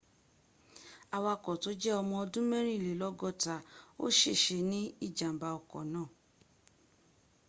[1.17, 3.57] awako to je omo odun 64
[4.03, 6.09] o sese ni ijamba oko naa